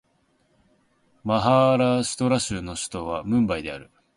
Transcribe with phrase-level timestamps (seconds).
[1.23, 3.91] マハーラーシュトラ州の州都はムンバイである